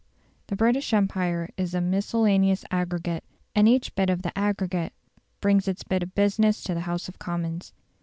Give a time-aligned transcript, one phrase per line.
[0.47, 4.93] The British Empire is a miscellaneous aggregate, and each bit of the aggregate
[5.41, 7.71] brings its bit of business to the House of Commons.